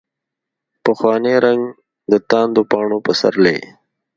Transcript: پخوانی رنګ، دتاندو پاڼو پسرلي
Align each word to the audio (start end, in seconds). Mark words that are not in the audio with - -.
پخوانی 0.83 1.35
رنګ، 1.45 1.61
دتاندو 2.11 2.61
پاڼو 2.71 2.97
پسرلي 3.07 3.57